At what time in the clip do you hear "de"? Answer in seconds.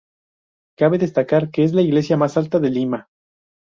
2.57-2.71